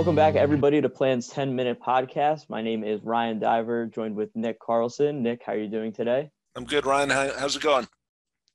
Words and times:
Welcome 0.00 0.16
back, 0.16 0.34
everybody, 0.34 0.80
to 0.80 0.88
Plan's 0.88 1.28
10 1.28 1.54
Minute 1.54 1.78
Podcast. 1.78 2.48
My 2.48 2.62
name 2.62 2.84
is 2.84 3.02
Ryan 3.02 3.38
Diver, 3.38 3.84
joined 3.84 4.16
with 4.16 4.34
Nick 4.34 4.58
Carlson. 4.58 5.22
Nick, 5.22 5.42
how 5.44 5.52
are 5.52 5.58
you 5.58 5.68
doing 5.68 5.92
today? 5.92 6.30
I'm 6.56 6.64
good, 6.64 6.86
Ryan. 6.86 7.10
How's 7.10 7.54
it 7.54 7.60
going? 7.60 7.86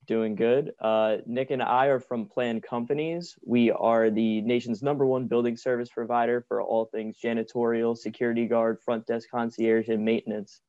Doing 0.08 0.34
good. 0.34 0.72
Uh, 0.80 1.18
Nick 1.24 1.52
and 1.52 1.62
I 1.62 1.86
are 1.86 2.00
from 2.00 2.26
Planned 2.26 2.64
Companies. 2.64 3.36
We 3.46 3.70
are 3.70 4.10
the 4.10 4.40
nation's 4.40 4.82
number 4.82 5.06
one 5.06 5.28
building 5.28 5.56
service 5.56 5.88
provider 5.88 6.44
for 6.48 6.60
all 6.60 6.86
things 6.86 7.16
janitorial, 7.24 7.96
security 7.96 8.46
guard, 8.46 8.78
front 8.84 9.06
desk 9.06 9.28
concierge, 9.30 9.88
and 9.88 10.04
maintenance. 10.04 10.60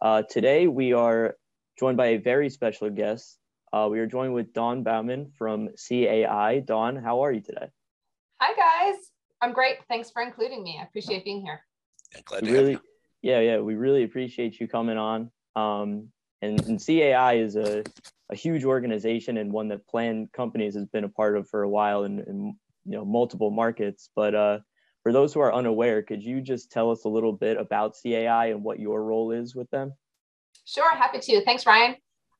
Uh, 0.00 0.22
today, 0.30 0.68
we 0.68 0.92
are 0.92 1.34
joined 1.76 1.96
by 1.96 2.06
a 2.06 2.18
very 2.18 2.50
special 2.50 2.88
guest. 2.88 3.36
Uh, 3.72 3.88
we 3.90 3.98
are 3.98 4.06
joined 4.06 4.34
with 4.34 4.52
Dawn 4.52 4.84
Bauman 4.84 5.32
from 5.36 5.70
CAI. 5.88 6.62
Dawn, 6.64 6.94
how 6.94 7.24
are 7.24 7.32
you 7.32 7.40
today? 7.40 7.66
Hi, 8.40 8.54
guys. 8.54 9.09
I'm 9.42 9.52
great. 9.52 9.76
Thanks 9.88 10.10
for 10.10 10.22
including 10.22 10.62
me. 10.62 10.78
I 10.80 10.84
appreciate 10.84 11.24
being 11.24 11.40
here. 11.40 11.60
Yeah, 12.14 12.20
glad 12.24 12.44
to 12.44 12.52
really, 12.52 12.72
have 12.72 12.82
yeah, 13.22 13.40
yeah, 13.40 13.58
we 13.58 13.74
really 13.74 14.04
appreciate 14.04 14.60
you 14.60 14.68
coming 14.68 14.98
on. 14.98 15.30
Um, 15.56 16.08
and, 16.42 16.60
and 16.66 16.84
CAI 16.84 17.34
is 17.34 17.56
a, 17.56 17.84
a 18.30 18.34
huge 18.36 18.64
organization 18.64 19.36
and 19.36 19.52
one 19.52 19.68
that 19.68 19.86
Planned 19.86 20.32
Companies 20.32 20.74
has 20.74 20.86
been 20.86 21.04
a 21.04 21.08
part 21.08 21.36
of 21.36 21.48
for 21.48 21.62
a 21.62 21.68
while 21.68 22.04
in, 22.04 22.20
in 22.20 22.56
you 22.84 22.92
know 22.92 23.04
multiple 23.04 23.50
markets. 23.50 24.10
But 24.16 24.34
uh, 24.34 24.58
for 25.02 25.12
those 25.12 25.34
who 25.34 25.40
are 25.40 25.52
unaware, 25.52 26.02
could 26.02 26.22
you 26.22 26.40
just 26.40 26.70
tell 26.70 26.90
us 26.90 27.04
a 27.04 27.08
little 27.08 27.32
bit 27.32 27.56
about 27.58 27.94
CAI 28.02 28.46
and 28.46 28.62
what 28.62 28.78
your 28.78 29.02
role 29.02 29.32
is 29.32 29.54
with 29.54 29.70
them? 29.70 29.92
Sure, 30.64 30.94
happy 30.94 31.18
to. 31.18 31.44
Thanks, 31.44 31.66
Ryan. 31.66 31.96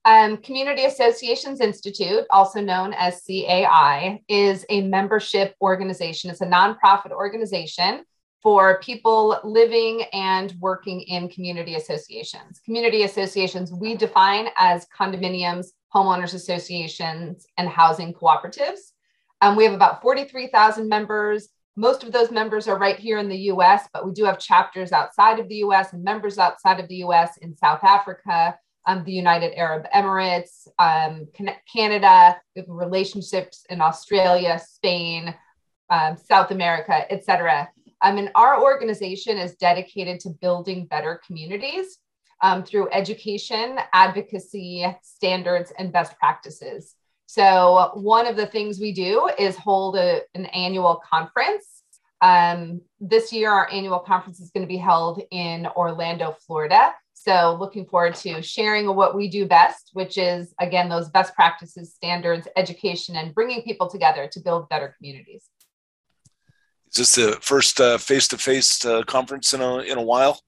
Um, 0.07 0.39
Community 0.39 0.87
Associations 0.87 1.61
Institute, 1.61 2.25
also 2.31 2.61
known 2.61 2.95
as 2.95 3.23
CAI, 3.27 4.23
is 4.29 4.65
a 4.71 4.81
membership 4.83 5.55
organization. 5.61 6.31
It's 6.31 6.41
a 6.41 6.47
nonprofit 6.47 7.11
organization 7.11 8.05
for 8.43 8.81
people 8.81 9.39
living 9.45 10.05
and 10.15 10.55
working 10.59 11.03
in 11.03 11.29
community 11.29 11.75
associations. 11.75 12.61
Community 12.65 13.03
associations 13.03 13.73
we 13.73 13.95
define 13.95 14.49
as 14.57 14.87
condominiums, 14.99 15.67
homeowners 15.95 16.33
associations, 16.33 17.47
and 17.59 17.69
housing 17.69 18.15
cooperatives. 18.15 18.93
Um, 19.43 19.55
we 19.55 19.65
have 19.65 19.75
about 19.75 20.01
43,000 20.01 20.89
members. 20.89 21.49
Most 21.77 22.05
of 22.05 22.13
those 22.13 22.31
members 22.31 22.69
are 22.69 22.79
right 22.79 22.99
here 22.99 23.19
in 23.19 23.29
the 23.29 23.51
US, 23.53 23.87
but 23.93 24.07
we 24.07 24.13
do 24.13 24.25
have 24.25 24.39
chapters 24.39 24.93
outside 24.93 25.39
of 25.39 25.49
the 25.49 25.57
US 25.57 25.93
and 25.93 26.03
members 26.03 26.39
outside 26.39 26.81
of 26.81 26.89
the 26.89 26.97
US 26.97 27.37
in 27.39 27.55
South 27.55 27.85
Africa, 27.85 28.59
um, 28.87 29.05
the 29.05 29.13
United 29.13 29.55
Arab 29.57 29.87
Emirates, 29.95 30.67
um, 30.79 31.29
Canada, 31.73 32.41
relationships 32.67 33.65
in 33.71 33.81
Australia, 33.81 34.61
Spain, 34.65 35.35
um, 35.91 36.17
South 36.17 36.51
America, 36.51 37.11
et 37.13 37.25
cetera. 37.25 37.69
Um, 38.03 38.17
and 38.19 38.31
our 38.35 38.63
organization 38.63 39.37
is 39.37 39.57
dedicated 39.57 40.21
to 40.21 40.31
building 40.31 40.87
better 40.87 41.21
communities 41.27 41.99
um, 42.43 42.65
through 42.65 42.89
education, 42.91 43.79
advocacy, 43.93 44.87
standards, 45.03 45.73
and 45.79 45.93
best 45.93 46.17
practices. 46.19 46.95
So, 47.27 47.91
one 47.95 48.27
of 48.27 48.37
the 48.37 48.47
things 48.47 48.81
we 48.81 48.93
do 48.93 49.31
is 49.39 49.57
hold 49.57 49.97
a, 49.97 50.23
an 50.35 50.47
annual 50.47 51.01
conference. 51.09 51.80
Um, 52.23 52.83
this 53.01 53.33
year, 53.33 53.51
our 53.51 53.71
annual 53.71 53.99
conference 53.99 54.41
is 54.41 54.51
going 54.51 54.63
to 54.63 54.69
be 54.69 54.77
held 54.77 55.23
in 55.31 55.67
Orlando, 55.77 56.37
Florida. 56.47 56.95
So, 57.15 57.57
looking 57.59 57.87
forward 57.87 58.15
to 58.17 58.43
sharing 58.43 58.95
what 58.95 59.15
we 59.15 59.29
do 59.29 59.47
best, 59.47 59.91
which 59.93 60.17
is 60.19 60.55
again, 60.59 60.89
those 60.89 61.09
best 61.11 61.35
practices, 61.35 61.95
standards, 61.95 62.49
education, 62.57 63.17
and 63.17 63.35
bringing 63.35 63.63
people 63.63 63.89
together 63.89 64.29
to 64.33 64.41
build 64.41 64.69
better 64.69 64.95
communities. 64.97 65.45
Is 66.93 66.97
this 66.97 67.15
the 67.15 67.39
first 67.41 67.79
face 68.03 68.27
to 68.29 68.39
face 68.39 68.85
conference 69.07 69.55
in 69.55 69.61
a, 69.61 69.79
in 69.79 69.97
a 69.99 70.03
while? 70.03 70.41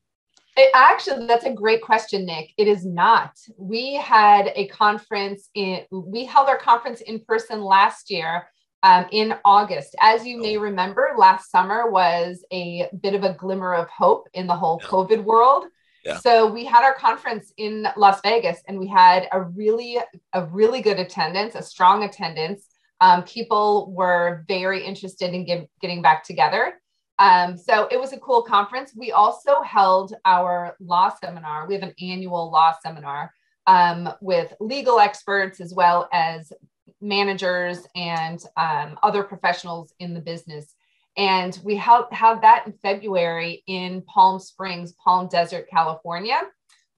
It, 0.56 0.70
actually, 0.74 1.26
that's 1.26 1.46
a 1.46 1.52
great 1.52 1.80
question, 1.80 2.26
Nick. 2.26 2.52
It 2.58 2.68
is 2.68 2.84
not. 2.84 3.38
We 3.56 3.94
had 3.94 4.52
a 4.54 4.66
conference 4.68 5.48
in, 5.54 5.82
we 5.90 6.26
held 6.26 6.48
our 6.48 6.58
conference 6.58 7.00
in 7.00 7.20
person 7.20 7.62
last 7.62 8.10
year 8.10 8.48
um, 8.82 9.06
in 9.12 9.34
August. 9.44 9.94
As 10.00 10.26
you 10.26 10.38
may 10.38 10.56
oh. 10.56 10.60
remember, 10.60 11.12
last 11.16 11.50
summer 11.50 11.90
was 11.90 12.44
a 12.52 12.88
bit 13.02 13.14
of 13.14 13.22
a 13.22 13.34
glimmer 13.34 13.74
of 13.74 13.88
hope 13.88 14.28
in 14.34 14.46
the 14.46 14.56
whole 14.56 14.80
COVID 14.80 15.22
world. 15.24 15.66
Yeah. 16.04 16.18
So 16.18 16.50
we 16.50 16.64
had 16.64 16.82
our 16.82 16.94
conference 16.94 17.52
in 17.56 17.86
Las 17.96 18.20
Vegas 18.22 18.60
and 18.66 18.78
we 18.78 18.88
had 18.88 19.28
a 19.30 19.40
really 19.40 19.98
a 20.32 20.44
really 20.46 20.80
good 20.80 20.98
attendance, 20.98 21.54
a 21.54 21.62
strong 21.62 22.02
attendance. 22.02 22.66
Um, 23.00 23.22
people 23.22 23.92
were 23.92 24.44
very 24.48 24.84
interested 24.84 25.32
in 25.32 25.44
give, 25.44 25.64
getting 25.80 26.02
back 26.02 26.24
together. 26.24 26.80
Um, 27.18 27.56
so 27.56 27.86
it 27.90 28.00
was 28.00 28.12
a 28.12 28.18
cool 28.18 28.42
conference. 28.42 28.92
We 28.96 29.12
also 29.12 29.62
held 29.62 30.14
our 30.24 30.76
law 30.80 31.12
seminar. 31.22 31.68
We 31.68 31.74
have 31.74 31.82
an 31.84 31.94
annual 32.00 32.50
law 32.50 32.74
seminar 32.82 33.32
um, 33.68 34.08
with 34.20 34.52
legal 34.58 34.98
experts 34.98 35.60
as 35.60 35.72
well 35.72 36.08
as 36.12 36.52
managers 37.02 37.86
and 37.94 38.42
um, 38.56 38.98
other 39.02 39.22
professionals 39.22 39.92
in 39.98 40.14
the 40.14 40.20
business. 40.20 40.74
And 41.16 41.58
we 41.62 41.76
had, 41.76 42.04
had 42.10 42.42
that 42.42 42.66
in 42.66 42.72
February 42.80 43.62
in 43.66 44.02
Palm 44.02 44.38
Springs, 44.38 44.92
Palm 44.92 45.28
Desert, 45.28 45.68
California. 45.68 46.40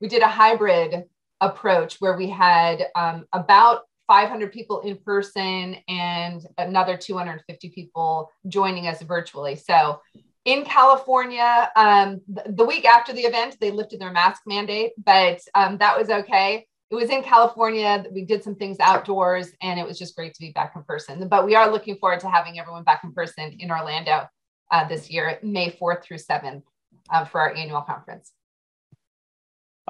We 0.01 0.09
did 0.09 0.23
a 0.23 0.29
hybrid 0.29 1.05
approach 1.41 2.01
where 2.01 2.17
we 2.17 2.29
had 2.29 2.87
um, 2.95 3.27
about 3.33 3.83
500 4.07 4.53
people 4.53 4.81
in 4.81 4.97
person 4.99 5.77
and 5.89 6.47
another 6.59 6.97
250 6.97 7.71
people 7.71 8.31
joining 8.47 8.87
us 8.87 9.03
virtually. 9.03 9.57
So 9.57 10.01
in 10.45 10.65
California, 10.65 11.71
um, 11.75 12.21
the, 12.29 12.65
week 12.65 12.85
after 12.85 13.15
the 13.15 13.23
event, 13.23 13.57
they 13.61 13.71
lifted 13.71 14.01
their 14.01 14.13
mask 14.13 14.43
mandate, 14.47 14.93
but 15.03 15.41
um, 15.55 15.79
that 15.79 15.99
was 15.99 16.11
okay 16.11 16.67
it 16.95 17.01
was 17.01 17.11
in 17.11 17.23
California. 17.23 18.05
We 18.13 18.25
did 18.25 18.45
some 18.45 18.55
things 18.55 18.77
outdoors, 18.81 19.53
and 19.61 19.81
it 19.81 19.87
was 19.87 19.99
just 19.99 20.15
great 20.15 20.35
to 20.35 20.41
be 20.41 20.53
back 20.53 20.75
in 20.77 20.83
person. 20.85 21.27
But 21.29 21.45
we 21.45 21.55
are 21.57 21.71
looking 21.71 21.97
forward 21.97 22.21
to 22.21 22.31
having 22.31 22.59
everyone 22.59 22.85
back 22.85 23.03
in 23.05 23.13
person 23.13 23.57
in 23.59 23.71
Orlando 23.71 24.29
uh, 24.71 24.89
this 24.89 25.11
year, 25.11 25.39
May 25.43 25.71
4th 25.71 26.05
through 26.05 26.19
7th, 26.19 26.63
uh, 27.11 27.25
for 27.25 27.41
our 27.41 27.55
annual 27.55 27.83
conference. 27.83 28.33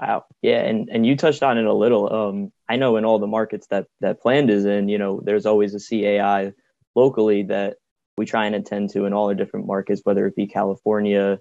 Wow. 0.00 0.25
Yeah, 0.43 0.62
and 0.62 0.88
and 0.91 1.06
you 1.06 1.16
touched 1.16 1.44
on 1.44 1.56
it 1.56 1.66
a 1.66 1.72
little. 1.72 2.12
Um, 2.12 2.53
I 2.69 2.76
know 2.76 2.97
in 2.97 3.04
all 3.04 3.20
the 3.20 3.28
markets 3.28 3.69
that 3.69 3.87
that 4.00 4.20
Planned 4.20 4.50
is 4.50 4.64
in, 4.64 4.88
you 4.88 4.98
know, 4.98 5.20
there's 5.22 5.47
always 5.47 5.75
a 5.75 5.78
CAI 5.78 6.53
locally 6.97 7.44
that 7.44 7.76
we 8.16 8.26
try 8.26 8.47
and 8.47 8.56
attend 8.56 8.91
to 8.91 9.04
in 9.04 9.12
all 9.12 9.28
our 9.28 9.34
different 9.34 9.66
markets, 9.66 10.00
whether 10.03 10.26
it 10.26 10.34
be 10.34 10.48
California, 10.48 11.38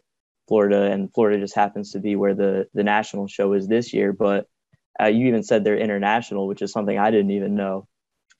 Florida, 0.47 0.84
and 0.84 1.12
Florida 1.13 1.40
just 1.40 1.56
happens 1.56 1.91
to 1.91 2.00
be 2.00 2.16
where 2.16 2.35
the 2.35 2.68
the 2.75 2.84
national 2.84 3.28
show 3.28 3.53
is 3.53 3.68
this 3.68 3.91
year. 3.91 4.13
But 4.13 4.47
uh, 5.02 5.08
you 5.08 5.28
even 5.28 5.44
said 5.44 5.64
they're 5.64 5.78
international, 5.78 6.48
which 6.48 6.62
is 6.62 6.72
something 6.72 6.98
I 6.98 7.12
didn't 7.12 7.31
even 7.31 7.56
know. 7.56 7.88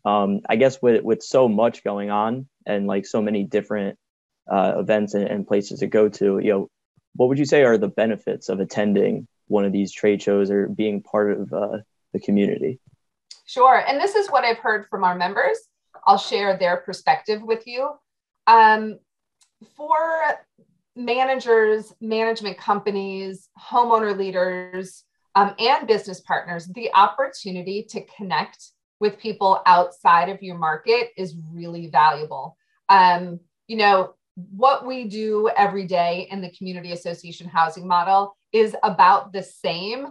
Um, 0.06 0.42
I 0.50 0.58
guess 0.58 0.82
with 0.82 1.04
with 1.04 1.24
so 1.24 1.48
much 1.48 1.84
going 1.84 2.12
on 2.12 2.48
and 2.66 2.88
like 2.88 3.06
so 3.06 3.22
many 3.22 3.44
different 3.44 3.98
uh, 4.52 4.74
events 4.78 5.14
and, 5.14 5.26
and, 5.26 5.48
places 5.48 5.80
to 5.80 5.88
go 5.88 6.10
to, 6.10 6.40
you 6.40 6.52
know, 6.52 6.70
what 7.16 7.30
would 7.30 7.40
you 7.40 7.46
say 7.46 7.64
are 7.64 7.78
the 7.78 7.88
benefits 7.88 8.50
of 8.50 8.60
attending 8.60 9.26
one 9.48 9.64
of 9.64 9.72
these 9.72 9.94
trade 9.94 10.22
shows 10.22 10.52
or 10.52 10.68
being 10.68 11.02
part 11.02 11.40
of 11.40 11.54
uh, 11.54 11.78
the 12.12 12.20
community? 12.20 12.80
Sure, 13.46 13.84
and 13.88 14.00
this 14.00 14.16
is 14.16 14.30
what 14.30 14.44
I've 14.44 14.58
heard 14.58 14.86
from 14.90 15.06
our 15.06 15.16
members. 15.16 15.58
I'll 16.06 16.18
share 16.18 16.58
their 16.58 16.78
perspective 16.78 17.42
with 17.42 17.66
you. 17.66 17.90
Um, 18.48 19.00
for 19.78 19.96
managers, 20.96 21.94
management 22.02 22.58
companies, 22.58 23.50
homeowner 23.58 24.18
leaders, 24.18 25.04
um, 25.36 25.56
and 25.60 25.88
business 25.88 26.22
partners, 26.22 26.68
the 26.68 26.92
opportunity 26.94 27.84
to 27.90 28.06
connect 28.18 28.70
with 29.00 29.20
people 29.20 29.62
outside 29.66 30.30
of 30.30 30.42
your 30.42 30.58
market 30.58 31.10
is 31.18 31.36
really 31.52 31.88
valuable. 31.88 32.58
Um, 32.90 33.40
you 33.68 33.78
know, 33.78 34.14
what 34.36 34.86
we 34.86 35.06
do 35.06 35.50
every 35.56 35.86
day 35.86 36.28
in 36.32 36.42
the 36.42 36.52
community 36.52 36.92
association 36.92 37.48
housing 37.48 37.88
model 37.88 38.36
is 38.52 38.76
about 38.84 39.34
the 39.34 39.44
same 39.44 40.08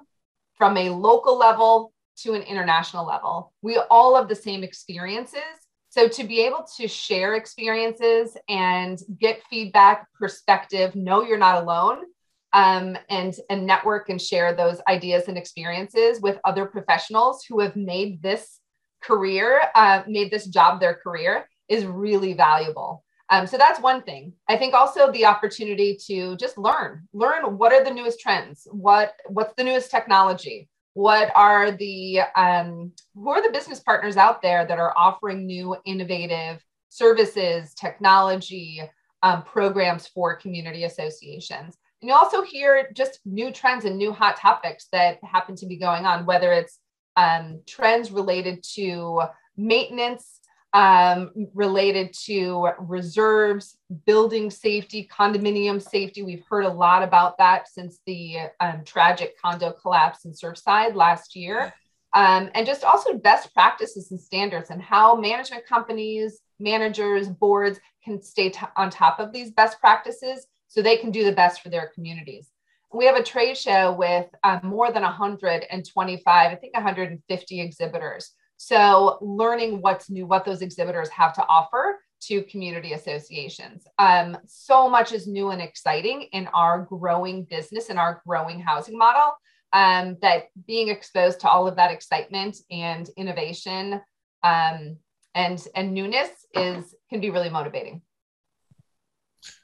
from 0.55 0.77
a 0.77 0.91
local 0.91 1.39
level 1.39 1.93
to 2.19 2.35
an 2.35 2.43
international 2.43 3.07
level. 3.07 3.53
We 3.63 3.79
all 3.91 4.17
have 4.17 4.29
the 4.29 4.35
same 4.35 4.63
experiences. 4.63 5.41
So 5.89 6.09
to 6.09 6.25
be 6.25 6.41
able 6.41 6.65
to 6.77 6.89
share 6.89 7.35
experiences 7.35 8.37
and 8.49 8.99
get 9.19 9.43
feedback, 9.51 10.07
perspective, 10.13 10.95
know 10.95 11.23
you're 11.23 11.39
not 11.39 11.63
alone 11.63 12.05
um, 12.53 12.97
and 13.09 13.35
and 13.51 13.67
network 13.67 14.09
and 14.09 14.21
share 14.21 14.55
those 14.55 14.81
ideas 14.89 15.25
and 15.29 15.39
experiences 15.39 16.21
with 16.21 16.39
other 16.45 16.67
professionals 16.67 17.45
who 17.49 17.61
have 17.61 17.77
made 17.77 18.23
this 18.23 18.61
career, 19.03 19.63
uh, 19.75 20.03
made 20.07 20.31
this 20.31 20.47
job 20.47 20.81
their 20.81 20.95
career, 20.95 21.49
is 21.69 21.85
really 21.85 22.35
valuable. 22.35 23.05
Um, 23.31 23.47
so 23.47 23.57
that's 23.57 23.81
one 23.81 24.03
thing. 24.03 24.35
I 24.49 24.57
think 24.57 24.75
also 24.75 25.11
the 25.11 25.25
opportunity 25.25 25.97
to 26.07 26.37
just 26.37 26.59
learn, 26.59 27.09
learn 27.15 27.57
what 27.57 27.73
are 27.73 27.83
the 27.83 27.91
newest 27.91 28.21
trends, 28.21 28.69
what 28.71 29.15
what's 29.27 29.55
the 29.55 29.65
newest 29.65 29.91
technology, 29.91 30.69
what 30.93 31.33
are 31.35 31.71
the 31.71 32.21
um, 32.37 32.93
who 33.15 33.31
are 33.31 33.43
the 33.43 33.53
business 33.53 33.81
partners 33.81 34.17
out 34.17 34.43
there 34.43 34.67
that 34.67 34.79
are 34.79 34.93
offering 34.97 35.47
new 35.47 35.75
innovative 35.87 36.63
services, 36.91 37.73
technology, 37.73 38.83
um, 39.23 39.43
programs 39.45 40.07
for 40.09 40.37
community 40.37 40.85
associations. 40.85 41.79
And 42.03 42.09
you 42.09 42.15
also 42.17 42.43
hear 42.43 42.91
just 42.95 43.21
new 43.25 43.53
trends 43.53 43.85
and 43.85 43.97
new 43.97 44.13
hot 44.13 44.37
topics 44.37 44.89
that 44.91 45.23
happen 45.23 45.55
to 45.57 45.67
be 45.67 45.77
going 45.77 46.05
on, 46.05 46.27
whether 46.27 46.53
it's 46.53 46.81
um, 47.17 47.61
trends 47.65 48.11
related 48.11 48.65
to 48.75 49.23
maintenance, 49.57 50.41
um, 50.73 51.31
related 51.55 52.13
to 52.25 52.71
reserves, 52.81 53.77
building 54.05 54.51
safety, 54.51 55.09
condominium 55.13 55.81
safety. 55.81 56.25
We've 56.25 56.43
heard 56.51 56.65
a 56.65 56.73
lot 56.73 57.05
about 57.05 57.39
that 57.39 57.69
since 57.69 58.01
the 58.05 58.39
um, 58.59 58.83
tragic 58.85 59.41
condo 59.41 59.71
collapse 59.71 60.25
in 60.25 60.33
Surfside 60.33 60.97
last 60.97 61.37
year. 61.37 61.73
Um, 62.15 62.51
and 62.55 62.67
just 62.67 62.83
also 62.85 63.15
best 63.15 63.55
practices 63.55 64.11
and 64.11 64.21
standards 64.21 64.71
and 64.71 64.83
how 64.83 65.15
management 65.15 65.67
companies, 65.67 66.41
managers, 66.59 67.29
boards 67.29 67.79
can 68.05 68.21
stay 68.21 68.51
t- 68.51 68.67
on 68.77 68.91
top 68.91 69.21
of 69.21 69.33
these 69.33 69.53
best 69.53 69.81
practices 69.81 70.47
so 70.73 70.81
they 70.81 70.97
can 70.97 71.11
do 71.11 71.23
the 71.23 71.33
best 71.33 71.61
for 71.61 71.69
their 71.69 71.91
communities. 71.95 72.49
We 72.95 73.05
have 73.05 73.17
a 73.17 73.23
trade 73.23 73.59
show 73.59 73.93
with 73.93 74.27
um, 74.43 74.61
more 74.65 74.91
than 74.91 75.03
125, 75.03 76.27
I 76.27 76.55
think 76.55 76.75
150 76.75 77.61
exhibitors. 77.61 78.31
So, 78.57 79.19
learning 79.21 79.83
what's 79.83 80.09
new, 80.09 80.25
what 80.25 80.47
those 80.47 80.63
exhibitors 80.63 81.11
have 81.11 81.35
to 81.35 81.45
offer 81.47 81.99
to 82.23 82.43
community 82.45 82.95
associations. 82.95 83.87
Um, 83.99 84.39
so 84.47 84.89
much 84.89 85.13
is 85.13 85.27
new 85.27 85.51
and 85.51 85.61
exciting 85.61 86.23
in 86.33 86.47
our 86.55 86.87
growing 86.89 87.45
business 87.45 87.91
and 87.91 87.99
our 87.99 88.23
growing 88.27 88.59
housing 88.59 88.97
model 88.97 89.35
um, 89.75 90.17
that 90.23 90.45
being 90.67 90.89
exposed 90.89 91.41
to 91.41 91.49
all 91.49 91.69
of 91.69 91.77
that 91.77 91.91
excitement 91.91 92.57
and 92.71 93.11
innovation 93.19 94.01
um, 94.43 94.97
and 95.35 95.67
and 95.75 95.93
newness 95.93 96.31
is 96.55 96.95
can 97.11 97.21
be 97.21 97.31
really 97.31 97.51
motivating. 97.51 98.01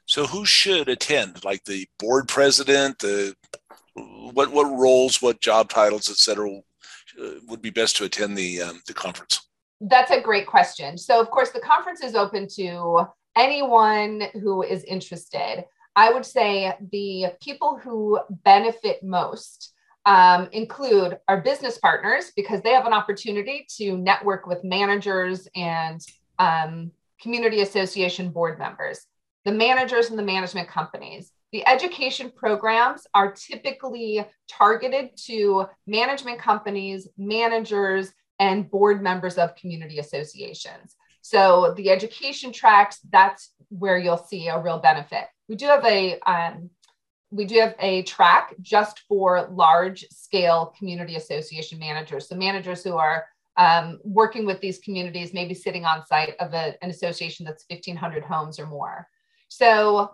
So 0.09 0.25
who 0.25 0.43
should 0.43 0.89
attend? 0.89 1.45
Like 1.45 1.63
the 1.65 1.87
board 1.99 2.27
president, 2.27 2.97
the 2.97 3.35
what 3.93 4.51
what 4.51 4.65
roles, 4.65 5.21
what 5.21 5.39
job 5.39 5.69
titles, 5.69 6.09
et 6.09 6.17
cetera, 6.17 6.49
uh, 6.51 7.29
would 7.47 7.61
be 7.61 7.69
best 7.69 7.95
to 7.97 8.05
attend 8.05 8.35
the 8.35 8.63
um, 8.63 8.81
the 8.87 8.93
conference? 8.95 9.47
That's 9.79 10.09
a 10.09 10.19
great 10.19 10.47
question. 10.47 10.97
So 10.97 11.21
of 11.21 11.29
course 11.29 11.51
the 11.51 11.59
conference 11.59 12.01
is 12.01 12.15
open 12.15 12.47
to 12.55 13.07
anyone 13.37 14.23
who 14.41 14.63
is 14.63 14.83
interested. 14.85 15.65
I 15.95 16.11
would 16.11 16.25
say 16.25 16.73
the 16.91 17.33
people 17.39 17.77
who 17.77 18.19
benefit 18.43 19.03
most 19.03 19.73
um, 20.07 20.49
include 20.51 21.19
our 21.27 21.39
business 21.39 21.77
partners 21.77 22.31
because 22.35 22.61
they 22.61 22.71
have 22.71 22.87
an 22.87 22.93
opportunity 22.93 23.67
to 23.77 23.95
network 23.95 24.47
with 24.47 24.63
managers 24.63 25.47
and 25.55 26.01
um, 26.39 26.91
community 27.21 27.61
association 27.61 28.31
board 28.31 28.57
members 28.57 29.05
the 29.49 29.55
managers 29.55 30.11
and 30.11 30.19
the 30.19 30.23
management 30.23 30.67
companies. 30.67 31.31
The 31.53 31.67
education 31.67 32.31
programs 32.35 33.07
are 33.15 33.31
typically 33.31 34.23
targeted 34.47 35.17
to 35.25 35.65
management 35.87 36.37
companies, 36.39 37.07
managers, 37.17 38.11
and 38.39 38.69
board 38.69 39.01
members 39.01 39.39
of 39.39 39.55
community 39.55 39.97
associations. 39.97 40.95
So 41.21 41.73
the 41.75 41.89
education 41.89 42.53
tracks, 42.53 42.99
that's 43.09 43.53
where 43.69 43.97
you'll 43.97 44.17
see 44.17 44.49
a 44.49 44.59
real 44.59 44.77
benefit. 44.77 45.25
We 45.47 45.55
do 45.55 45.65
have 45.65 45.83
a 45.83 46.19
um, 46.27 46.69
we 47.31 47.45
do 47.45 47.59
have 47.59 47.75
a 47.79 48.03
track 48.03 48.53
just 48.61 48.99
for 49.07 49.49
large 49.51 50.05
scale 50.11 50.75
community 50.77 51.15
association 51.15 51.79
managers. 51.79 52.27
So 52.27 52.35
managers 52.35 52.83
who 52.83 52.97
are 52.97 53.25
um, 53.57 53.99
working 54.03 54.45
with 54.45 54.61
these 54.61 54.77
communities, 54.79 55.33
maybe 55.33 55.55
sitting 55.55 55.85
on 55.85 56.05
site 56.05 56.35
of 56.39 56.53
a, 56.53 56.75
an 56.83 56.91
association 56.91 57.45
that's 57.45 57.65
1,500 57.69 58.23
homes 58.23 58.59
or 58.59 58.67
more. 58.67 59.07
So 59.49 60.11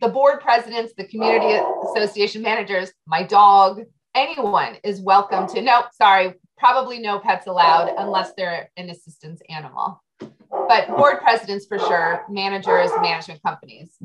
the 0.00 0.08
board 0.08 0.40
presidents, 0.40 0.92
the 0.96 1.06
community 1.06 1.60
association 1.90 2.42
managers, 2.42 2.92
my 3.06 3.22
dog, 3.22 3.80
anyone 4.14 4.76
is 4.84 5.00
welcome 5.00 5.48
to. 5.48 5.60
No, 5.60 5.84
sorry, 5.92 6.34
probably 6.58 6.98
no 7.00 7.18
pets 7.18 7.46
allowed 7.46 7.92
unless 7.98 8.32
they're 8.36 8.70
an 8.76 8.90
assistance 8.90 9.40
animal. 9.48 10.02
But 10.68 10.88
board 10.88 11.20
presidents 11.20 11.66
for 11.66 11.78
sure, 11.78 12.24
managers, 12.30 12.90
management 13.00 13.42
companies. 13.42 13.96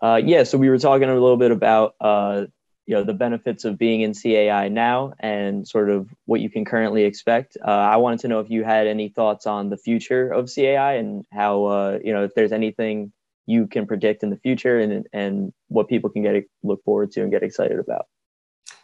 Uh, 0.00 0.20
yeah, 0.24 0.44
so 0.44 0.56
we 0.56 0.70
were 0.70 0.78
talking 0.78 1.08
a 1.08 1.12
little 1.12 1.36
bit 1.36 1.50
about 1.50 1.94
uh, 2.00 2.46
you 2.86 2.94
know 2.94 3.04
the 3.04 3.12
benefits 3.12 3.64
of 3.64 3.76
being 3.76 4.00
in 4.00 4.14
CAI 4.14 4.68
now 4.68 5.12
and 5.18 5.66
sort 5.68 5.90
of 5.90 6.08
what 6.24 6.40
you 6.40 6.48
can 6.48 6.64
currently 6.64 7.04
expect. 7.04 7.56
Uh, 7.60 7.70
I 7.70 7.96
wanted 7.96 8.20
to 8.20 8.28
know 8.28 8.40
if 8.40 8.50
you 8.50 8.64
had 8.64 8.86
any 8.86 9.08
thoughts 9.08 9.46
on 9.46 9.68
the 9.68 9.76
future 9.76 10.30
of 10.30 10.48
CAI 10.52 10.94
and 10.94 11.24
how 11.32 11.64
uh, 11.64 11.98
you 12.02 12.12
know 12.12 12.24
if 12.24 12.34
there's 12.34 12.52
anything 12.52 13.12
you 13.48 13.66
can 13.66 13.86
predict 13.86 14.22
in 14.22 14.28
the 14.28 14.36
future 14.36 14.78
and 14.78 15.08
and 15.12 15.52
what 15.68 15.88
people 15.88 16.10
can 16.10 16.22
get 16.22 16.44
look 16.62 16.84
forward 16.84 17.10
to 17.10 17.22
and 17.22 17.32
get 17.32 17.42
excited 17.42 17.78
about. 17.78 18.06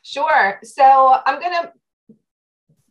Sure. 0.03 0.59
So 0.65 1.19
i'm 1.27 1.39
going 1.41 1.53
to 1.53 1.73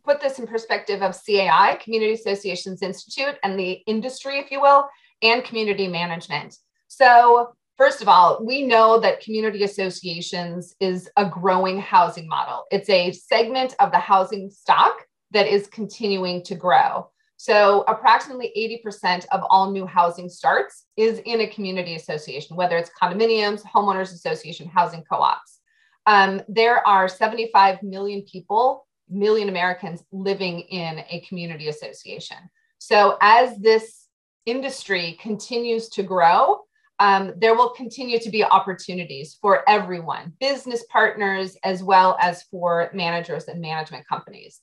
put 0.04 0.20
this 0.20 0.38
in 0.38 0.46
perspective 0.46 1.02
of 1.02 1.16
cai 1.26 1.78
community 1.82 2.12
associations 2.12 2.80
institute 2.82 3.36
and 3.42 3.58
the 3.58 3.82
industry 3.86 4.38
if 4.38 4.50
you 4.50 4.60
will 4.60 4.88
and 5.22 5.44
community 5.44 5.88
management. 5.88 6.56
So 6.86 7.54
first 7.76 8.00
of 8.00 8.08
all 8.08 8.44
we 8.44 8.62
know 8.62 9.00
that 9.00 9.20
community 9.20 9.64
associations 9.64 10.76
is 10.78 11.10
a 11.16 11.28
growing 11.28 11.80
housing 11.80 12.28
model. 12.28 12.64
It's 12.70 12.88
a 12.88 13.10
segment 13.10 13.74
of 13.80 13.90
the 13.90 13.98
housing 13.98 14.48
stock 14.48 14.94
that 15.32 15.48
is 15.48 15.66
continuing 15.66 16.44
to 16.44 16.54
grow 16.54 17.08
so, 17.36 17.84
approximately 17.88 18.52
80% 18.86 19.26
of 19.32 19.42
all 19.50 19.70
new 19.70 19.86
housing 19.86 20.28
starts 20.28 20.86
is 20.96 21.20
in 21.24 21.40
a 21.40 21.46
community 21.48 21.96
association, 21.96 22.56
whether 22.56 22.76
it's 22.76 22.90
condominiums, 23.00 23.62
homeowners 23.62 24.12
association, 24.12 24.68
housing 24.68 25.02
co 25.02 25.16
ops. 25.16 25.60
Um, 26.06 26.42
there 26.48 26.86
are 26.86 27.08
75 27.08 27.82
million 27.82 28.22
people, 28.22 28.86
million 29.08 29.48
Americans 29.48 30.04
living 30.12 30.60
in 30.60 31.04
a 31.10 31.24
community 31.28 31.68
association. 31.68 32.36
So, 32.78 33.18
as 33.20 33.58
this 33.58 34.06
industry 34.46 35.18
continues 35.20 35.88
to 35.90 36.02
grow, 36.04 36.60
um, 37.00 37.32
there 37.38 37.56
will 37.56 37.70
continue 37.70 38.20
to 38.20 38.30
be 38.30 38.44
opportunities 38.44 39.36
for 39.40 39.68
everyone, 39.68 40.34
business 40.38 40.84
partners, 40.88 41.56
as 41.64 41.82
well 41.82 42.16
as 42.20 42.44
for 42.44 42.90
managers 42.94 43.46
and 43.46 43.60
management 43.60 44.06
companies 44.06 44.60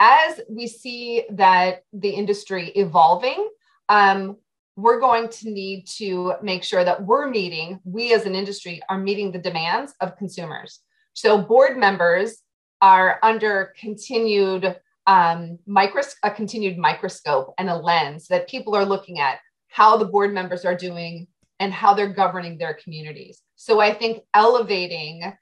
as 0.00 0.40
we 0.48 0.66
see 0.66 1.24
that 1.30 1.82
the 1.92 2.10
industry 2.10 2.68
evolving, 2.70 3.48
um, 3.88 4.36
we're 4.76 5.00
going 5.00 5.28
to 5.28 5.50
need 5.50 5.86
to 5.86 6.34
make 6.40 6.62
sure 6.62 6.84
that 6.84 7.04
we're 7.04 7.28
meeting, 7.28 7.80
we 7.84 8.12
as 8.14 8.26
an 8.26 8.34
industry 8.36 8.80
are 8.88 8.98
meeting 8.98 9.32
the 9.32 9.38
demands 9.38 9.92
of 10.00 10.16
consumers. 10.16 10.80
So 11.14 11.36
board 11.42 11.76
members 11.76 12.42
are 12.80 13.18
under 13.24 13.74
continued 13.80 14.76
um, 15.08 15.58
micros- 15.68 16.14
a 16.22 16.30
continued 16.30 16.78
microscope 16.78 17.54
and 17.58 17.68
a 17.68 17.74
lens 17.74 18.28
that 18.28 18.48
people 18.48 18.76
are 18.76 18.84
looking 18.84 19.18
at 19.18 19.38
how 19.68 19.96
the 19.96 20.04
board 20.04 20.32
members 20.32 20.64
are 20.64 20.76
doing 20.76 21.26
and 21.58 21.72
how 21.72 21.94
they're 21.94 22.12
governing 22.12 22.56
their 22.56 22.74
communities. 22.74 23.42
So 23.56 23.80
I 23.80 23.92
think 23.92 24.22
elevating 24.34 25.32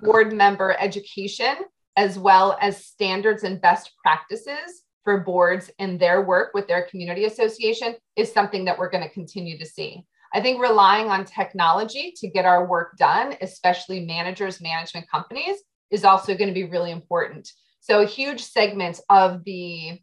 board 0.00 0.32
member 0.32 0.74
education 0.78 1.56
as 1.98 2.16
well 2.16 2.56
as 2.60 2.86
standards 2.86 3.42
and 3.42 3.60
best 3.60 3.90
practices 4.00 4.84
for 5.02 5.18
boards 5.18 5.68
in 5.80 5.98
their 5.98 6.22
work 6.22 6.54
with 6.54 6.68
their 6.68 6.84
community 6.84 7.24
association 7.24 7.96
is 8.14 8.32
something 8.32 8.64
that 8.64 8.78
we're 8.78 8.88
going 8.88 9.02
to 9.02 9.10
continue 9.10 9.58
to 9.58 9.66
see. 9.66 10.06
I 10.32 10.40
think 10.40 10.62
relying 10.62 11.08
on 11.08 11.24
technology 11.24 12.14
to 12.18 12.28
get 12.28 12.44
our 12.44 12.66
work 12.66 12.96
done, 12.98 13.34
especially 13.40 14.06
managers, 14.06 14.60
management 14.60 15.10
companies, 15.10 15.56
is 15.90 16.04
also 16.04 16.36
going 16.36 16.48
to 16.48 16.54
be 16.54 16.70
really 16.70 16.92
important. 16.92 17.50
So, 17.80 18.00
a 18.00 18.06
huge 18.06 18.44
segment 18.44 19.00
of 19.10 19.42
the 19.44 19.98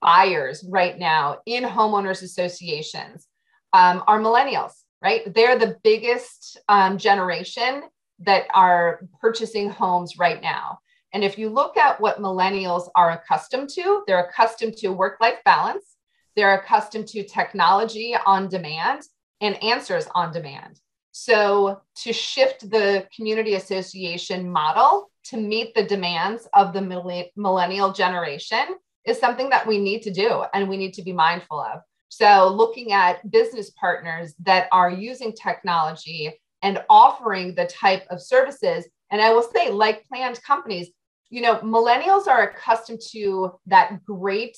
buyers 0.00 0.64
right 0.68 0.98
now 0.98 1.38
in 1.46 1.62
homeowners 1.62 2.22
associations 2.22 3.28
um, 3.72 4.02
are 4.08 4.18
millennials, 4.18 4.72
right? 5.00 5.32
They're 5.32 5.58
the 5.58 5.76
biggest 5.84 6.58
um, 6.68 6.98
generation 6.98 7.84
that 8.20 8.46
are 8.52 9.02
purchasing 9.20 9.70
homes 9.70 10.18
right 10.18 10.42
now. 10.42 10.78
And 11.14 11.22
if 11.22 11.38
you 11.38 11.48
look 11.48 11.76
at 11.76 12.00
what 12.00 12.20
millennials 12.20 12.90
are 12.96 13.12
accustomed 13.12 13.70
to, 13.70 14.02
they're 14.06 14.24
accustomed 14.24 14.76
to 14.78 14.88
work 14.88 15.18
life 15.20 15.38
balance, 15.44 15.96
they're 16.34 16.54
accustomed 16.54 17.06
to 17.08 17.22
technology 17.22 18.16
on 18.26 18.48
demand 18.48 19.02
and 19.40 19.62
answers 19.62 20.08
on 20.16 20.32
demand. 20.32 20.80
So, 21.12 21.80
to 22.02 22.12
shift 22.12 22.68
the 22.68 23.06
community 23.14 23.54
association 23.54 24.50
model 24.50 25.12
to 25.26 25.36
meet 25.36 25.72
the 25.76 25.84
demands 25.84 26.48
of 26.52 26.72
the 26.72 27.30
millennial 27.36 27.92
generation 27.92 28.66
is 29.06 29.20
something 29.20 29.48
that 29.50 29.66
we 29.66 29.78
need 29.78 30.02
to 30.02 30.10
do 30.10 30.42
and 30.52 30.68
we 30.68 30.76
need 30.76 30.94
to 30.94 31.02
be 31.02 31.12
mindful 31.12 31.60
of. 31.60 31.80
So, 32.08 32.48
looking 32.48 32.92
at 32.92 33.30
business 33.30 33.70
partners 33.70 34.34
that 34.40 34.66
are 34.72 34.90
using 34.90 35.32
technology 35.32 36.32
and 36.62 36.82
offering 36.90 37.54
the 37.54 37.66
type 37.66 38.04
of 38.10 38.20
services, 38.20 38.88
and 39.12 39.20
I 39.20 39.32
will 39.32 39.48
say, 39.54 39.70
like 39.70 40.04
planned 40.08 40.42
companies, 40.42 40.90
you 41.34 41.40
know, 41.40 41.56
millennials 41.56 42.28
are 42.28 42.42
accustomed 42.42 43.00
to 43.10 43.52
that 43.66 44.04
great 44.04 44.56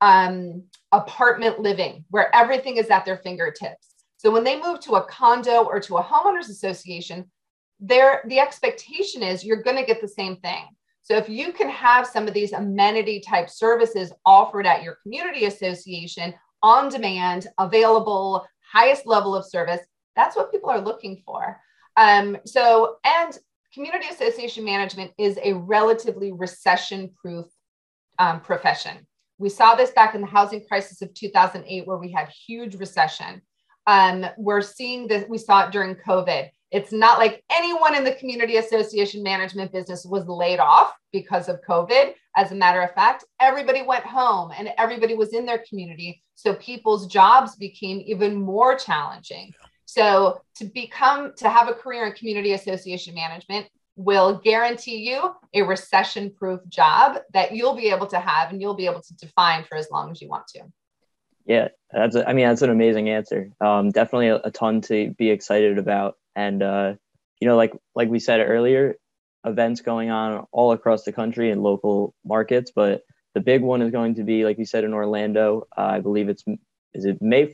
um, 0.00 0.64
apartment 0.90 1.60
living 1.60 2.04
where 2.10 2.34
everything 2.34 2.78
is 2.78 2.90
at 2.90 3.04
their 3.04 3.18
fingertips. 3.18 3.94
So 4.16 4.32
when 4.32 4.42
they 4.42 4.60
move 4.60 4.80
to 4.80 4.96
a 4.96 5.04
condo 5.04 5.62
or 5.62 5.78
to 5.78 5.98
a 5.98 6.02
homeowners 6.02 6.50
association, 6.50 7.30
there 7.78 8.22
the 8.26 8.40
expectation 8.40 9.22
is 9.22 9.44
you're 9.44 9.62
going 9.62 9.76
to 9.76 9.84
get 9.84 10.00
the 10.00 10.08
same 10.08 10.36
thing. 10.38 10.64
So 11.02 11.16
if 11.16 11.28
you 11.28 11.52
can 11.52 11.68
have 11.68 12.08
some 12.08 12.26
of 12.26 12.34
these 12.34 12.52
amenity 12.52 13.20
type 13.20 13.48
services 13.48 14.12
offered 14.24 14.66
at 14.66 14.82
your 14.82 14.98
community 15.04 15.44
association 15.44 16.34
on 16.60 16.88
demand, 16.88 17.46
available, 17.58 18.44
highest 18.72 19.06
level 19.06 19.32
of 19.32 19.46
service, 19.46 19.80
that's 20.16 20.34
what 20.34 20.50
people 20.50 20.70
are 20.70 20.80
looking 20.80 21.22
for. 21.24 21.60
Um, 21.96 22.36
so, 22.44 22.96
and 23.04 23.38
community 23.76 24.06
association 24.10 24.64
management 24.64 25.12
is 25.18 25.38
a 25.42 25.52
relatively 25.52 26.32
recession 26.32 27.10
proof 27.20 27.44
um, 28.18 28.40
profession. 28.40 29.06
We 29.36 29.50
saw 29.50 29.74
this 29.74 29.90
back 29.90 30.14
in 30.14 30.22
the 30.22 30.26
housing 30.26 30.64
crisis 30.66 31.02
of 31.02 31.12
2008, 31.12 31.86
where 31.86 31.98
we 31.98 32.10
had 32.10 32.30
huge 32.30 32.76
recession. 32.76 33.42
Um, 33.86 34.24
we're 34.38 34.62
seeing 34.62 35.06
this, 35.06 35.26
we 35.28 35.36
saw 35.36 35.66
it 35.66 35.72
during 35.72 35.94
COVID. 35.94 36.48
It's 36.70 36.90
not 36.90 37.18
like 37.18 37.44
anyone 37.52 37.94
in 37.94 38.02
the 38.02 38.14
community 38.14 38.56
association 38.56 39.22
management 39.22 39.72
business 39.72 40.06
was 40.06 40.26
laid 40.26 40.58
off 40.58 40.94
because 41.12 41.50
of 41.50 41.60
COVID. 41.68 42.14
As 42.34 42.52
a 42.52 42.56
matter 42.56 42.80
of 42.80 42.94
fact, 42.94 43.24
everybody 43.40 43.82
went 43.82 44.04
home 44.04 44.52
and 44.56 44.70
everybody 44.78 45.14
was 45.14 45.34
in 45.34 45.44
their 45.44 45.62
community. 45.68 46.22
So 46.34 46.54
people's 46.54 47.08
jobs 47.08 47.56
became 47.56 48.02
even 48.06 48.40
more 48.40 48.74
challenging. 48.74 49.52
So 49.96 50.42
to 50.56 50.66
become, 50.66 51.32
to 51.38 51.48
have 51.48 51.68
a 51.68 51.72
career 51.72 52.06
in 52.06 52.12
community 52.12 52.52
association 52.52 53.14
management 53.14 53.66
will 53.96 54.38
guarantee 54.44 54.96
you 54.96 55.34
a 55.54 55.62
recession 55.62 56.30
proof 56.30 56.60
job 56.68 57.16
that 57.32 57.56
you'll 57.56 57.74
be 57.74 57.88
able 57.88 58.06
to 58.08 58.20
have 58.20 58.50
and 58.50 58.60
you'll 58.60 58.74
be 58.74 58.84
able 58.84 59.00
to 59.00 59.14
define 59.14 59.64
for 59.64 59.76
as 59.76 59.90
long 59.90 60.10
as 60.10 60.20
you 60.20 60.28
want 60.28 60.46
to. 60.48 60.60
Yeah, 61.46 61.68
that's. 61.90 62.14
A, 62.14 62.28
I 62.28 62.34
mean, 62.34 62.46
that's 62.46 62.60
an 62.60 62.68
amazing 62.68 63.08
answer. 63.08 63.52
Um, 63.60 63.90
definitely 63.90 64.28
a, 64.28 64.36
a, 64.44 64.50
ton 64.50 64.82
to 64.82 65.14
be 65.16 65.30
excited 65.30 65.78
about, 65.78 66.16
and 66.34 66.60
uh, 66.60 66.94
you 67.40 67.48
know, 67.48 67.56
like 67.56 67.72
like 67.94 68.08
we 68.08 68.18
said 68.18 68.40
earlier, 68.40 68.96
events 69.44 69.80
going 69.80 70.10
on 70.10 70.44
all 70.50 70.72
across 70.72 71.04
the 71.04 71.12
country 71.12 71.52
and 71.52 71.62
local 71.62 72.14
markets, 72.24 72.72
but 72.74 73.02
the 73.34 73.40
big 73.40 73.62
one 73.62 73.80
is 73.80 73.92
going 73.92 74.16
to 74.16 74.24
be, 74.24 74.44
like 74.44 74.58
you 74.58 74.66
said, 74.66 74.82
in 74.82 74.92
Orlando. 74.92 75.68
Uh, 75.78 75.82
I 75.82 76.00
believe 76.00 76.28
it's 76.28 76.44
is 76.92 77.04
it 77.04 77.22
May 77.22 77.46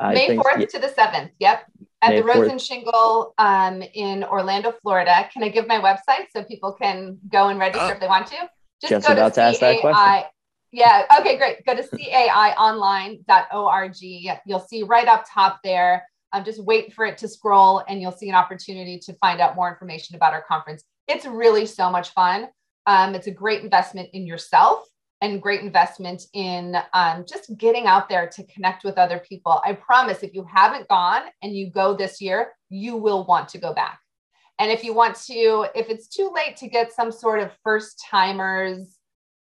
May 0.00 0.36
fourth 0.36 0.68
to 0.68 0.78
the 0.78 0.88
seventh. 0.88 1.30
Yep, 1.38 1.64
at 2.02 2.10
May 2.10 2.20
the 2.20 2.24
Rosen 2.24 2.58
Shingle 2.58 3.34
um, 3.38 3.82
in 3.94 4.24
Orlando, 4.24 4.72
Florida. 4.82 5.28
Can 5.32 5.42
I 5.42 5.48
give 5.48 5.66
my 5.66 5.80
website 5.80 6.26
so 6.34 6.44
people 6.44 6.72
can 6.72 7.18
go 7.30 7.48
and 7.48 7.58
register 7.58 7.86
oh. 7.86 7.90
if 7.90 8.00
they 8.00 8.08
want 8.08 8.26
to? 8.28 8.36
Just, 8.80 8.90
Just 8.90 9.06
go 9.06 9.12
about 9.12 9.34
to, 9.34 9.36
to 9.36 9.42
ask 9.42 9.60
that 9.60 9.80
question. 9.80 10.30
Yeah. 10.72 11.04
Okay, 11.18 11.36
great. 11.36 11.66
Go 11.66 11.74
to 11.74 11.82
caionline.org. 11.82 13.94
You'll 14.00 14.60
see 14.60 14.82
right 14.84 15.08
up 15.08 15.24
top 15.28 15.58
there. 15.64 16.06
Um, 16.32 16.44
just 16.44 16.62
wait 16.62 16.94
for 16.94 17.04
it 17.04 17.18
to 17.18 17.28
scroll 17.28 17.82
and 17.88 18.00
you'll 18.00 18.12
see 18.12 18.28
an 18.28 18.36
opportunity 18.36 19.00
to 19.00 19.12
find 19.14 19.40
out 19.40 19.56
more 19.56 19.68
information 19.68 20.14
about 20.14 20.32
our 20.32 20.42
conference. 20.42 20.84
It's 21.08 21.26
really 21.26 21.66
so 21.66 21.90
much 21.90 22.10
fun. 22.10 22.46
Um, 22.86 23.16
it's 23.16 23.26
a 23.26 23.32
great 23.32 23.64
investment 23.64 24.10
in 24.12 24.26
yourself 24.26 24.86
and 25.20 25.42
great 25.42 25.60
investment 25.60 26.22
in 26.32 26.76
um, 26.94 27.24
just 27.28 27.56
getting 27.58 27.86
out 27.86 28.08
there 28.08 28.28
to 28.28 28.44
connect 28.44 28.84
with 28.84 28.96
other 28.98 29.18
people. 29.18 29.60
I 29.64 29.74
promise 29.74 30.22
if 30.22 30.34
you 30.34 30.44
haven't 30.44 30.88
gone 30.88 31.22
and 31.42 31.54
you 31.54 31.70
go 31.70 31.94
this 31.94 32.20
year, 32.20 32.52
you 32.70 32.96
will 32.96 33.24
want 33.26 33.48
to 33.50 33.58
go 33.58 33.74
back. 33.74 34.00
And 34.58 34.70
if 34.70 34.84
you 34.84 34.94
want 34.94 35.16
to, 35.26 35.66
if 35.74 35.88
it's 35.88 36.08
too 36.08 36.30
late 36.34 36.56
to 36.58 36.68
get 36.68 36.92
some 36.92 37.10
sort 37.10 37.40
of 37.40 37.50
first 37.64 38.02
timers 38.10 38.98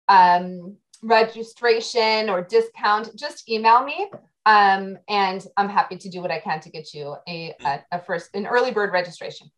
um, 0.07 0.77
registration 1.01 2.29
or 2.29 2.41
discount, 2.41 3.15
just 3.15 3.49
email 3.49 3.83
me. 3.83 4.09
Um, 4.45 4.97
and 5.07 5.45
I'm 5.57 5.69
happy 5.69 5.97
to 5.97 6.09
do 6.09 6.21
what 6.21 6.31
I 6.31 6.39
can 6.39 6.59
to 6.61 6.69
get 6.69 6.93
you 6.93 7.15
a, 7.27 7.53
a, 7.65 7.83
a 7.91 8.01
first, 8.01 8.29
an 8.33 8.47
early 8.47 8.71
bird 8.71 8.91
registration. 8.91 9.51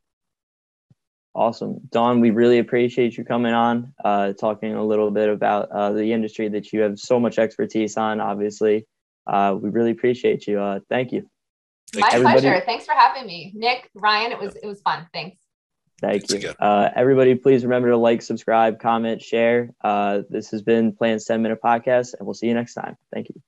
Awesome. 1.33 1.79
Dawn, 1.91 2.19
we 2.19 2.31
really 2.31 2.59
appreciate 2.59 3.17
you 3.17 3.23
coming 3.23 3.53
on, 3.53 3.93
uh, 4.03 4.33
talking 4.33 4.75
a 4.75 4.83
little 4.83 5.11
bit 5.11 5.29
about 5.29 5.71
uh, 5.71 5.93
the 5.93 6.11
industry 6.11 6.50
that 6.50 6.73
you 6.73 6.81
have 6.81 7.00
so 7.00 7.19
much 7.19 7.39
expertise 7.39 7.95
on, 7.95 8.19
obviously. 8.19 8.85
Uh, 9.25 9.55
we 9.59 9.69
really 9.69 9.91
appreciate 9.91 10.45
you. 10.45 10.59
Uh, 10.59 10.79
thank 10.89 11.13
you. 11.13 11.29
My 11.95 12.09
Everybody, 12.11 12.41
pleasure. 12.41 12.63
Thanks 12.65 12.85
for 12.85 12.93
having 12.93 13.25
me. 13.25 13.51
Nick, 13.55 13.89
Ryan, 13.95 14.31
it 14.31 14.39
was 14.39 14.55
it 14.55 14.65
was 14.65 14.81
fun. 14.81 15.07
Thanks. 15.13 15.38
Thank 16.01 16.31
you. 16.31 16.50
Uh, 16.59 16.89
everybody, 16.95 17.35
please 17.35 17.63
remember 17.63 17.89
to 17.89 17.97
like, 17.97 18.21
subscribe, 18.21 18.79
comment, 18.79 19.21
share. 19.21 19.69
Uh, 19.83 20.21
this 20.29 20.50
has 20.50 20.63
been 20.63 20.93
Plan's 20.93 21.25
10 21.25 21.41
Minute 21.41 21.59
Podcast, 21.63 22.15
and 22.17 22.25
we'll 22.25 22.33
see 22.33 22.47
you 22.47 22.55
next 22.55 22.73
time. 22.73 22.97
Thank 23.13 23.29
you. 23.29 23.41